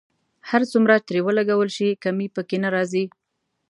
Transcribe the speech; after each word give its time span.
هر 0.49 0.61
څومره 0.71 0.95
ترې 1.07 1.19
ولګول 1.27 1.69
شي 1.77 1.89
کمی 2.03 2.27
په 2.35 2.41
کې 2.47 2.57
نه 2.63 2.69
راځي. 2.75 3.03